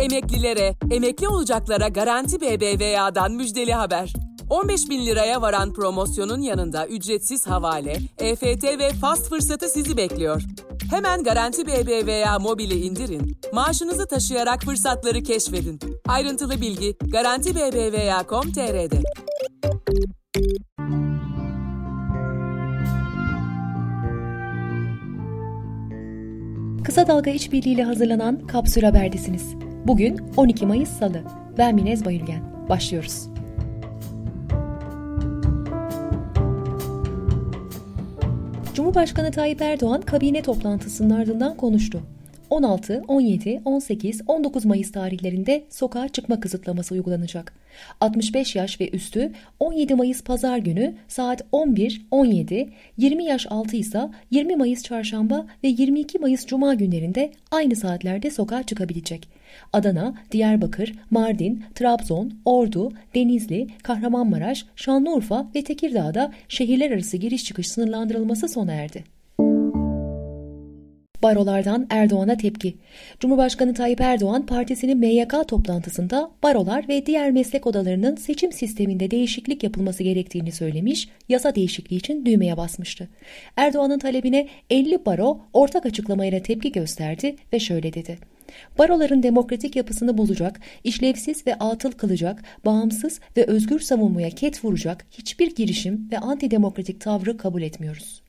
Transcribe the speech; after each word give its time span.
Emeklilere, 0.00 0.74
emekli 0.90 1.28
olacaklara 1.28 1.88
Garanti 1.88 2.40
BBVA'dan 2.40 3.32
müjdeli 3.32 3.72
haber. 3.72 4.12
15 4.50 4.90
bin 4.90 5.06
liraya 5.06 5.42
varan 5.42 5.72
promosyonun 5.72 6.40
yanında 6.40 6.86
ücretsiz 6.86 7.46
havale, 7.46 7.96
EFT 8.18 8.64
ve 8.64 8.90
fast 8.90 9.28
fırsatı 9.28 9.68
sizi 9.68 9.96
bekliyor. 9.96 10.42
Hemen 10.90 11.22
Garanti 11.22 11.66
BBVA 11.66 12.38
mobili 12.38 12.74
indirin, 12.74 13.40
maaşınızı 13.52 14.06
taşıyarak 14.06 14.62
fırsatları 14.62 15.22
keşfedin. 15.22 15.80
Ayrıntılı 16.08 16.60
bilgi 16.60 16.96
Garanti 17.00 17.54
BBVA.com.tr'de. 17.54 19.02
Kısa 26.84 27.06
Dalga 27.06 27.30
İşbirliği 27.30 27.84
hazırlanan 27.84 28.46
Kapsül 28.46 28.82
Haber'desiniz. 28.82 29.69
Bugün 29.86 30.20
12 30.36 30.66
Mayıs 30.66 30.88
Salı. 30.88 31.22
Ben 31.58 31.74
Minez 31.74 32.04
Bayülgen. 32.04 32.42
Başlıyoruz. 32.68 33.28
Cumhurbaşkanı 38.74 39.30
Tayyip 39.30 39.62
Erdoğan 39.62 40.00
kabine 40.00 40.42
toplantısının 40.42 41.10
ardından 41.10 41.56
konuştu. 41.56 42.00
16, 42.50 43.02
17, 43.08 43.60
18, 43.64 44.22
19 44.26 44.64
Mayıs 44.64 44.92
tarihlerinde 44.92 45.64
sokağa 45.70 46.08
çıkma 46.08 46.40
kısıtlaması 46.40 46.94
uygulanacak. 46.94 47.59
65 48.00 48.56
yaş 48.56 48.80
ve 48.80 48.90
üstü 48.90 49.32
17 49.60 49.94
Mayıs 49.94 50.22
pazar 50.22 50.58
günü 50.58 50.94
saat 51.08 51.44
11, 51.52 52.02
17, 52.10 52.68
20 52.96 53.24
yaş 53.24 53.46
altı 53.50 53.76
ise 53.76 54.08
20 54.30 54.56
Mayıs 54.56 54.82
çarşamba 54.82 55.46
ve 55.64 55.68
22 55.68 56.18
Mayıs 56.18 56.46
cuma 56.46 56.74
günlerinde 56.74 57.32
aynı 57.50 57.76
saatlerde 57.76 58.30
sokağa 58.30 58.62
çıkabilecek. 58.62 59.28
Adana, 59.72 60.14
Diyarbakır, 60.32 60.92
Mardin, 61.10 61.64
Trabzon, 61.74 62.32
Ordu, 62.44 62.92
Denizli, 63.14 63.66
Kahramanmaraş, 63.82 64.66
Şanlıurfa 64.76 65.50
ve 65.54 65.64
Tekirdağ'da 65.64 66.32
şehirler 66.48 66.90
arası 66.90 67.16
giriş 67.16 67.44
çıkış 67.44 67.68
sınırlandırılması 67.68 68.48
sona 68.48 68.72
erdi. 68.72 69.19
Barolardan 71.22 71.86
Erdoğan'a 71.90 72.36
tepki. 72.36 72.74
Cumhurbaşkanı 73.20 73.74
Tayyip 73.74 74.00
Erdoğan 74.00 74.46
partisinin 74.46 74.98
MYK 74.98 75.48
toplantısında 75.48 76.30
barolar 76.42 76.88
ve 76.88 77.06
diğer 77.06 77.30
meslek 77.30 77.66
odalarının 77.66 78.16
seçim 78.16 78.52
sisteminde 78.52 79.10
değişiklik 79.10 79.62
yapılması 79.62 80.02
gerektiğini 80.02 80.52
söylemiş, 80.52 81.08
yasa 81.28 81.54
değişikliği 81.54 81.96
için 81.96 82.26
düğmeye 82.26 82.56
basmıştı. 82.56 83.08
Erdoğan'ın 83.56 83.98
talebine 83.98 84.48
50 84.70 85.06
baro 85.06 85.40
ortak 85.52 85.86
açıklamayla 85.86 86.42
tepki 86.42 86.72
gösterdi 86.72 87.36
ve 87.52 87.60
şöyle 87.60 87.94
dedi. 87.94 88.18
Baroların 88.78 89.22
demokratik 89.22 89.76
yapısını 89.76 90.18
bozacak, 90.18 90.60
işlevsiz 90.84 91.46
ve 91.46 91.54
atıl 91.54 91.92
kılacak, 91.92 92.42
bağımsız 92.64 93.20
ve 93.36 93.44
özgür 93.44 93.80
savunmaya 93.80 94.30
ket 94.30 94.64
vuracak 94.64 95.06
hiçbir 95.10 95.54
girişim 95.54 96.08
ve 96.12 96.18
antidemokratik 96.18 97.00
tavrı 97.00 97.36
kabul 97.36 97.62
etmiyoruz. 97.62 98.22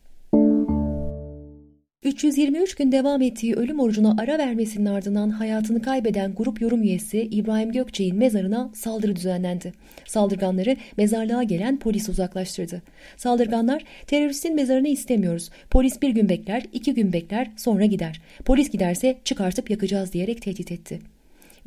323 2.03 2.75
gün 2.75 2.91
devam 2.91 3.21
ettiği 3.21 3.55
ölüm 3.55 3.79
orucuna 3.79 4.15
ara 4.17 4.37
vermesinin 4.37 4.85
ardından 4.85 5.29
hayatını 5.29 5.81
kaybeden 5.81 6.35
grup 6.35 6.61
yorum 6.61 6.83
üyesi 6.83 7.21
İbrahim 7.21 7.71
Gökçe'nin 7.71 8.15
mezarına 8.15 8.71
saldırı 8.73 9.15
düzenlendi. 9.15 9.73
Saldırganları 10.05 10.75
mezarlığa 10.97 11.43
gelen 11.43 11.79
polis 11.79 12.09
uzaklaştırdı. 12.09 12.81
Saldırganlar 13.17 13.83
teröristin 14.07 14.55
mezarını 14.55 14.87
istemiyoruz. 14.87 15.49
Polis 15.69 16.01
bir 16.01 16.09
gün 16.09 16.29
bekler, 16.29 16.63
iki 16.73 16.93
gün 16.93 17.13
bekler, 17.13 17.51
sonra 17.57 17.85
gider. 17.85 18.21
Polis 18.45 18.69
giderse 18.69 19.17
çıkartıp 19.23 19.69
yakacağız 19.69 20.13
diyerek 20.13 20.41
tehdit 20.41 20.71
etti. 20.71 20.99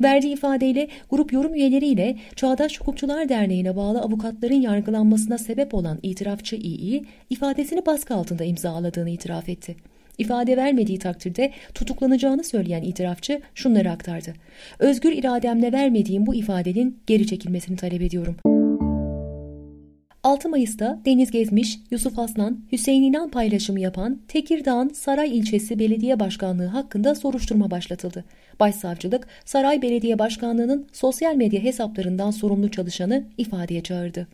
Verdiği 0.01 0.33
ifadeyle 0.33 0.87
grup 1.09 1.33
yorum 1.33 1.53
üyeleriyle 1.53 2.17
Çağdaş 2.35 2.79
Hukukçular 2.79 3.29
Derneği'ne 3.29 3.75
bağlı 3.75 4.01
avukatların 4.01 4.61
yargılanmasına 4.61 5.37
sebep 5.37 5.73
olan 5.73 5.99
itirafçı 6.03 6.55
İİ 6.55 7.05
ifadesini 7.29 7.85
baskı 7.85 8.15
altında 8.15 8.43
imzaladığını 8.43 9.09
itiraf 9.09 9.49
etti. 9.49 9.75
İfade 10.17 10.57
vermediği 10.57 10.99
takdirde 10.99 11.51
tutuklanacağını 11.73 12.43
söyleyen 12.43 12.83
itirafçı 12.83 13.41
şunları 13.55 13.91
aktardı. 13.91 14.33
Özgür 14.79 15.11
irademle 15.11 15.71
vermediğim 15.71 16.25
bu 16.25 16.35
ifadenin 16.35 16.99
geri 17.07 17.27
çekilmesini 17.27 17.77
talep 17.77 18.01
ediyorum. 18.01 18.35
6 20.25 20.49
Mayıs'ta 20.49 21.01
Deniz 21.05 21.31
Gezmiş, 21.31 21.79
Yusuf 21.91 22.19
Aslan, 22.19 22.59
Hüseyin 22.71 23.03
İnan 23.03 23.29
paylaşımı 23.29 23.79
yapan 23.79 24.21
Tekirdağ'ın 24.27 24.89
Saray 24.89 25.37
ilçesi 25.37 25.79
belediye 25.79 26.19
başkanlığı 26.19 26.65
hakkında 26.65 27.15
soruşturma 27.15 27.71
başlatıldı. 27.71 28.25
Başsavcılık, 28.59 29.27
Saray 29.45 29.81
Belediye 29.81 30.19
Başkanlığı'nın 30.19 30.87
sosyal 30.93 31.35
medya 31.35 31.63
hesaplarından 31.63 32.31
sorumlu 32.31 32.71
çalışanı 32.71 33.23
ifadeye 33.37 33.83
çağırdı. 33.83 34.27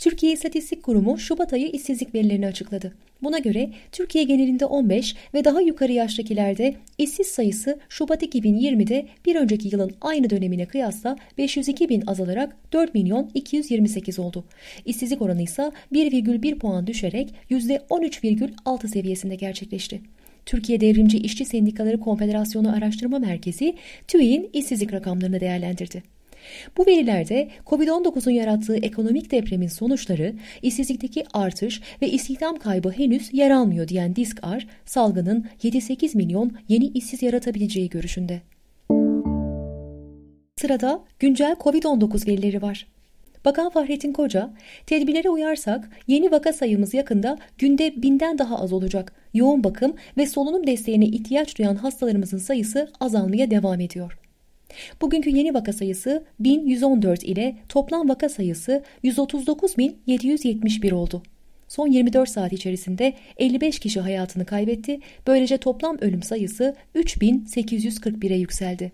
Türkiye 0.00 0.32
İstatistik 0.32 0.82
Kurumu 0.82 1.18
Şubat 1.18 1.52
ayı 1.52 1.68
işsizlik 1.68 2.14
verilerini 2.14 2.46
açıkladı. 2.46 2.92
Buna 3.22 3.38
göre 3.38 3.70
Türkiye 3.92 4.24
genelinde 4.24 4.66
15 4.66 5.14
ve 5.34 5.44
daha 5.44 5.60
yukarı 5.60 5.92
yaştakilerde 5.92 6.74
işsiz 6.98 7.26
sayısı 7.26 7.78
Şubat 7.88 8.22
2020'de 8.22 9.06
bir 9.26 9.36
önceki 9.36 9.68
yılın 9.68 9.94
aynı 10.00 10.30
dönemine 10.30 10.66
kıyasla 10.66 11.16
502 11.38 11.88
bin 11.88 12.06
azalarak 12.06 12.56
4 12.72 12.94
milyon 12.94 13.30
228 13.34 14.18
oldu. 14.18 14.44
İşsizlik 14.84 15.22
oranı 15.22 15.42
ise 15.42 15.70
1,1 15.92 16.58
puan 16.58 16.86
düşerek 16.86 17.34
%13,6 17.50 18.88
seviyesinde 18.88 19.34
gerçekleşti. 19.34 20.00
Türkiye 20.46 20.80
Devrimci 20.80 21.18
İşçi 21.18 21.44
Sendikaları 21.44 22.00
Konfederasyonu 22.00 22.76
Araştırma 22.76 23.18
Merkezi 23.18 23.74
TÜİ'nin 24.08 24.50
işsizlik 24.52 24.92
rakamlarını 24.92 25.40
değerlendirdi. 25.40 26.19
Bu 26.76 26.86
verilerde 26.86 27.48
Covid-19'un 27.66 28.32
yarattığı 28.32 28.76
ekonomik 28.76 29.30
depremin 29.30 29.68
sonuçları, 29.68 30.34
işsizlikteki 30.62 31.24
artış 31.32 31.80
ve 32.02 32.08
istihdam 32.08 32.56
kaybı 32.56 32.90
henüz 32.90 33.34
yer 33.34 33.50
almıyor 33.50 33.88
diyen 33.88 34.16
Diskar, 34.16 34.66
salgının 34.84 35.46
7-8 35.62 36.16
milyon 36.16 36.52
yeni 36.68 36.86
işsiz 36.86 37.22
yaratabileceği 37.22 37.88
görüşünde. 37.88 38.40
Sırada 40.56 41.04
güncel 41.18 41.52
Covid-19 41.52 42.26
verileri 42.26 42.62
var. 42.62 42.86
Bakan 43.44 43.70
Fahrettin 43.70 44.12
Koca, 44.12 44.50
tedbirlere 44.86 45.30
uyarsak 45.30 45.90
yeni 46.06 46.30
vaka 46.32 46.52
sayımız 46.52 46.94
yakında 46.94 47.38
günde 47.58 48.02
binden 48.02 48.38
daha 48.38 48.58
az 48.58 48.72
olacak. 48.72 49.12
Yoğun 49.34 49.64
bakım 49.64 49.94
ve 50.16 50.26
solunum 50.26 50.66
desteğine 50.66 51.06
ihtiyaç 51.06 51.58
duyan 51.58 51.76
hastalarımızın 51.76 52.38
sayısı 52.38 52.92
azalmaya 53.00 53.50
devam 53.50 53.80
ediyor. 53.80 54.19
Bugünkü 55.02 55.30
yeni 55.30 55.54
vaka 55.54 55.72
sayısı 55.72 56.24
1114 56.40 57.24
ile 57.24 57.56
toplam 57.68 58.08
vaka 58.08 58.28
sayısı 58.28 58.82
139.771 59.04 60.92
oldu. 60.92 61.22
Son 61.68 61.86
24 61.86 62.28
saat 62.28 62.52
içerisinde 62.52 63.14
55 63.36 63.78
kişi 63.78 64.00
hayatını 64.00 64.44
kaybetti. 64.46 65.00
Böylece 65.26 65.58
toplam 65.58 65.98
ölüm 66.00 66.22
sayısı 66.22 66.76
3841'e 66.94 68.36
yükseldi. 68.36 68.92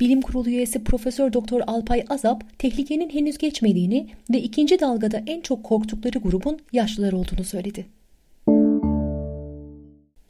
Bilim 0.00 0.20
Kurulu 0.20 0.48
üyesi 0.48 0.84
Profesör 0.84 1.32
Doktor 1.32 1.60
Alpay 1.66 2.04
Azap, 2.08 2.58
tehlikenin 2.58 3.10
henüz 3.10 3.38
geçmediğini 3.38 4.06
ve 4.32 4.42
ikinci 4.42 4.80
dalgada 4.80 5.22
en 5.26 5.40
çok 5.40 5.64
korktukları 5.64 6.18
grubun 6.18 6.58
yaşlılar 6.72 7.12
olduğunu 7.12 7.44
söyledi. 7.44 7.86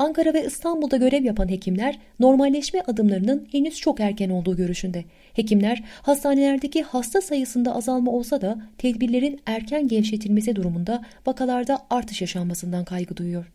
Ankara 0.01 0.35
ve 0.35 0.45
İstanbul'da 0.47 0.97
görev 0.97 1.25
yapan 1.25 1.49
hekimler 1.49 1.99
normalleşme 2.21 2.81
adımlarının 2.81 3.49
henüz 3.53 3.77
çok 3.77 4.01
erken 4.01 4.31
olduğu 4.31 4.57
görüşünde. 4.57 5.05
Hekimler 5.33 5.85
hastanelerdeki 6.03 6.83
hasta 6.83 7.21
sayısında 7.21 7.75
azalma 7.75 8.11
olsa 8.11 8.41
da 8.41 8.59
tedbirlerin 8.79 9.41
erken 9.47 9.89
gevşetilmesi 9.89 10.57
durumunda 10.57 11.03
vakalarda 11.27 11.79
artış 11.91 12.21
yaşanmasından 12.21 12.85
kaygı 12.85 13.17
duyuyor. 13.17 13.53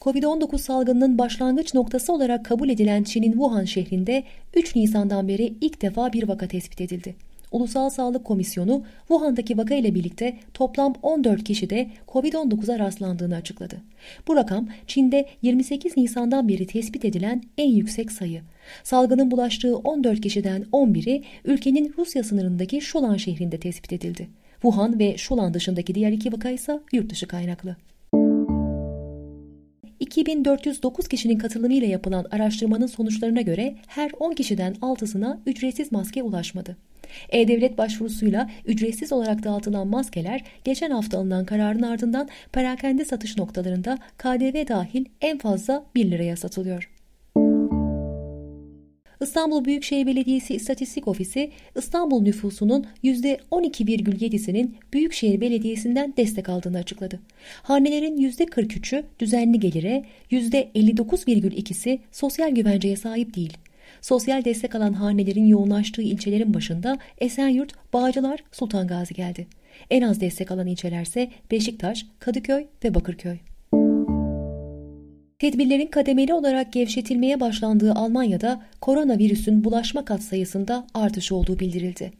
Covid-19 0.00 0.58
salgınının 0.58 1.18
başlangıç 1.18 1.74
noktası 1.74 2.12
olarak 2.12 2.44
kabul 2.44 2.68
edilen 2.68 3.02
Çin'in 3.02 3.32
Wuhan 3.32 3.64
şehrinde 3.64 4.24
3 4.54 4.76
Nisan'dan 4.76 5.28
beri 5.28 5.54
ilk 5.60 5.82
defa 5.82 6.12
bir 6.12 6.28
vaka 6.28 6.48
tespit 6.48 6.80
edildi. 6.80 7.27
Ulusal 7.52 7.90
Sağlık 7.90 8.24
Komisyonu 8.24 8.82
Wuhan'daki 9.08 9.58
vaka 9.58 9.74
ile 9.74 9.94
birlikte 9.94 10.36
toplam 10.54 10.94
14 11.02 11.44
kişide 11.44 11.90
COVID-19'a 12.08 12.78
rastlandığını 12.78 13.36
açıkladı. 13.36 13.82
Bu 14.28 14.36
rakam 14.36 14.68
Çin'de 14.86 15.26
28 15.42 15.96
Nisan'dan 15.96 16.48
beri 16.48 16.66
tespit 16.66 17.04
edilen 17.04 17.42
en 17.58 17.70
yüksek 17.70 18.12
sayı. 18.12 18.42
Salgının 18.82 19.30
bulaştığı 19.30 19.76
14 19.76 20.20
kişiden 20.20 20.62
11'i 20.72 21.24
ülkenin 21.44 21.94
Rusya 21.98 22.24
sınırındaki 22.24 22.80
Şulan 22.80 23.16
şehrinde 23.16 23.60
tespit 23.60 23.92
edildi. 23.92 24.28
Wuhan 24.52 24.98
ve 24.98 25.16
Şulan 25.16 25.54
dışındaki 25.54 25.94
diğer 25.94 26.12
iki 26.12 26.32
vaka 26.32 26.50
ise 26.50 26.80
yurt 26.92 27.10
dışı 27.10 27.26
kaynaklı. 27.26 27.76
2409 30.16 31.08
kişinin 31.08 31.38
katılımıyla 31.38 31.86
yapılan 31.86 32.26
araştırmanın 32.30 32.86
sonuçlarına 32.86 33.40
göre 33.40 33.74
her 33.86 34.10
10 34.18 34.32
kişiden 34.32 34.74
6'sına 34.74 35.38
ücretsiz 35.46 35.92
maske 35.92 36.22
ulaşmadı. 36.22 36.76
E-Devlet 37.28 37.78
başvurusuyla 37.78 38.50
ücretsiz 38.66 39.12
olarak 39.12 39.44
dağıtılan 39.44 39.86
maskeler 39.86 40.44
geçen 40.64 40.90
hafta 40.90 41.18
alınan 41.18 41.44
kararın 41.44 41.82
ardından 41.82 42.28
perakende 42.52 43.04
satış 43.04 43.36
noktalarında 43.36 43.98
KDV 44.18 44.68
dahil 44.68 45.04
en 45.20 45.38
fazla 45.38 45.84
1 45.94 46.10
liraya 46.10 46.36
satılıyor. 46.36 46.97
İstanbul 49.20 49.64
Büyükşehir 49.64 50.06
Belediyesi 50.06 50.54
İstatistik 50.54 51.08
Ofisi 51.08 51.50
İstanbul 51.76 52.22
nüfusunun 52.22 52.86
%12,7'sinin 53.04 54.76
Büyükşehir 54.92 55.40
Belediyesi'nden 55.40 56.14
destek 56.16 56.48
aldığını 56.48 56.78
açıkladı. 56.78 57.20
Hanelerin 57.62 58.16
%43'ü 58.16 59.04
düzenli 59.20 59.60
gelire, 59.60 60.04
%59,2'si 60.30 61.98
sosyal 62.12 62.50
güvenceye 62.50 62.96
sahip 62.96 63.36
değil. 63.36 63.56
Sosyal 64.00 64.44
destek 64.44 64.74
alan 64.74 64.92
hanelerin 64.92 65.46
yoğunlaştığı 65.46 66.02
ilçelerin 66.02 66.54
başında 66.54 66.98
Esenyurt, 67.18 67.92
Bağcılar, 67.92 68.40
Sultan 68.52 68.86
Gazi 68.86 69.14
geldi. 69.14 69.46
En 69.90 70.02
az 70.02 70.20
destek 70.20 70.50
alan 70.50 70.66
ilçelerse 70.66 71.30
Beşiktaş, 71.50 72.06
Kadıköy 72.18 72.66
ve 72.84 72.94
Bakırköy. 72.94 73.38
Tedbirlerin 75.38 75.86
kademeli 75.86 76.34
olarak 76.34 76.72
gevşetilmeye 76.72 77.40
başlandığı 77.40 77.92
Almanya'da 77.92 78.62
koronavirüsün 78.80 79.64
bulaşma 79.64 80.04
katsayısında 80.04 80.86
artış 80.94 81.32
olduğu 81.32 81.58
bildirildi. 81.58 82.12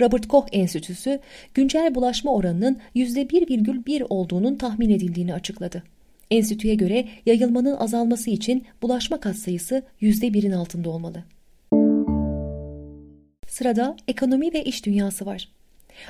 Robert 0.00 0.28
Koch 0.28 0.46
Enstitüsü 0.52 1.20
güncel 1.54 1.94
bulaşma 1.94 2.34
oranının 2.34 2.78
%1,1 2.94 4.06
olduğunun 4.08 4.56
tahmin 4.56 4.90
edildiğini 4.90 5.34
açıkladı. 5.34 5.82
Enstitüye 6.30 6.74
göre 6.74 7.08
yayılmanın 7.26 7.76
azalması 7.76 8.30
için 8.30 8.64
bulaşma 8.82 9.20
katsayısı 9.20 9.82
%1'in 10.02 10.52
altında 10.52 10.90
olmalı. 10.90 11.24
Sırada 13.48 13.96
ekonomi 14.08 14.52
ve 14.52 14.64
iş 14.64 14.86
dünyası 14.86 15.26
var. 15.26 15.48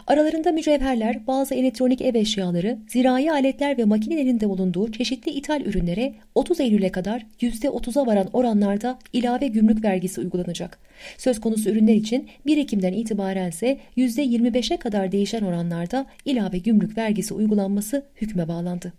Aralarında 0.06 0.52
mücevherler, 0.52 1.26
bazı 1.26 1.54
elektronik 1.54 2.02
ev 2.02 2.14
eşyaları, 2.14 2.78
zirai 2.88 3.32
aletler 3.32 3.78
ve 3.78 3.84
makinelerin 3.84 4.40
de 4.40 4.48
bulunduğu 4.48 4.92
çeşitli 4.92 5.32
ithal 5.32 5.60
ürünlere 5.60 6.14
30 6.34 6.60
Eylül'e 6.60 6.92
kadar 6.92 7.26
%30'a 7.40 8.06
varan 8.06 8.28
oranlarda 8.32 8.98
ilave 9.12 9.46
gümrük 9.46 9.84
vergisi 9.84 10.20
uygulanacak. 10.20 10.78
Söz 11.18 11.40
konusu 11.40 11.70
ürünler 11.70 11.94
için 11.94 12.28
1 12.46 12.56
Ekim'den 12.56 12.92
itibaren 12.92 13.48
ise 13.48 13.78
%25'e 13.96 14.76
kadar 14.76 15.12
değişen 15.12 15.42
oranlarda 15.42 16.06
ilave 16.24 16.58
gümrük 16.58 16.98
vergisi 16.98 17.34
uygulanması 17.34 18.06
hükme 18.16 18.48
bağlandı. 18.48 18.92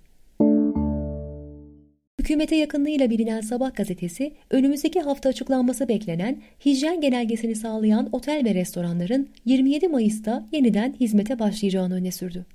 Hükümete 2.28 2.56
yakınlığıyla 2.56 3.10
bilinen 3.10 3.42
Sabah 3.42 3.76
gazetesi, 3.76 4.34
önümüzdeki 4.50 5.02
hafta 5.02 5.30
açıklanması 5.30 5.88
beklenen 5.88 6.42
hijyen 6.66 7.02
genelgesini 7.02 7.56
sağlayan 7.56 8.10
otel 8.12 8.46
ve 8.46 8.54
restoranların 8.54 9.30
27 9.46 9.88
Mayıs'ta 9.88 10.48
yeniden 10.52 10.96
hizmete 11.00 11.40
başlayacağını 11.40 11.96
öne 11.96 12.12
sürdü. 12.12 12.46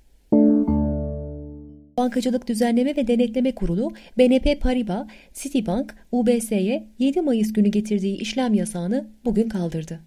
Bankacılık 1.96 2.48
Düzenleme 2.48 2.96
ve 2.96 3.06
Denetleme 3.06 3.54
Kurulu 3.54 3.92
BNP 4.18 4.60
Paribas, 4.60 5.06
Citibank, 5.34 5.94
UBS'ye 6.12 6.88
7 6.98 7.20
Mayıs 7.20 7.52
günü 7.52 7.68
getirdiği 7.68 8.16
işlem 8.16 8.54
yasağını 8.54 9.06
bugün 9.24 9.48
kaldırdı. 9.48 10.00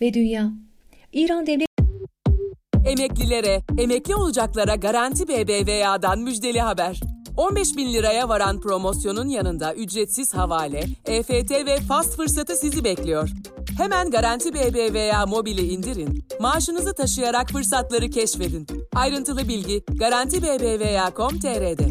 Ve 0.00 0.14
Dünya 0.14 0.52
İran 1.12 1.46
Devlet 1.46 1.68
Emeklilere, 2.86 3.60
emekli 3.78 4.14
olacaklara 4.14 4.74
Garanti 4.74 5.28
BBVA'dan 5.28 6.18
müjdeli 6.18 6.60
haber. 6.60 7.00
15 7.40 7.76
bin 7.76 7.92
liraya 7.92 8.28
varan 8.28 8.60
promosyonun 8.60 9.28
yanında 9.28 9.74
ücretsiz 9.74 10.34
havale, 10.34 10.84
EFT 11.04 11.50
ve 11.50 11.76
fast 11.76 12.16
fırsatı 12.16 12.56
sizi 12.56 12.84
bekliyor. 12.84 13.30
Hemen 13.78 14.10
Garanti 14.10 14.54
BBVA 14.54 15.26
mobili 15.26 15.72
indirin, 15.72 16.24
maaşınızı 16.40 16.94
taşıyarak 16.94 17.50
fırsatları 17.50 18.10
keşfedin. 18.10 18.66
Ayrıntılı 18.94 19.48
bilgi 19.48 19.84
Garanti 19.98 20.42
BBVA.com.tr'de. 20.42 21.90